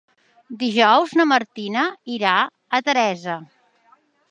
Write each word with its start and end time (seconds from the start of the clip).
Dijous 0.63 1.13
na 1.19 1.25
Martina 1.33 1.85
irà 2.15 2.33
a 2.79 2.83
Teresa. 2.91 3.39